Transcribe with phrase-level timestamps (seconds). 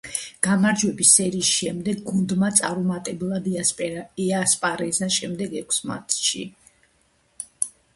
[0.45, 3.53] გამარჯვებების სერიის შემდეგ გუნდმა წარუმატებლად
[4.31, 6.49] იასპარეზა შემდეგ ექვს მატჩში.